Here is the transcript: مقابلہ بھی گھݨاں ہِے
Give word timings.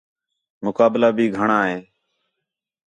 مقابلہ 0.65 1.09
بھی 1.15 1.25
گھݨاں 1.37 1.63
ہِے 1.69 1.79